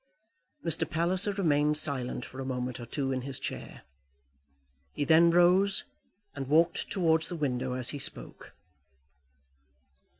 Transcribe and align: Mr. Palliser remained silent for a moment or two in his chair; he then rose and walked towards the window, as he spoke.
Mr. 0.65 0.89
Palliser 0.89 1.31
remained 1.33 1.77
silent 1.77 2.25
for 2.25 2.39
a 2.39 2.43
moment 2.43 2.79
or 2.79 2.87
two 2.87 3.11
in 3.11 3.21
his 3.21 3.39
chair; 3.39 3.83
he 4.93 5.03
then 5.05 5.29
rose 5.29 5.83
and 6.35 6.47
walked 6.47 6.89
towards 6.89 7.29
the 7.29 7.35
window, 7.35 7.73
as 7.73 7.89
he 7.89 7.99
spoke. 7.99 8.55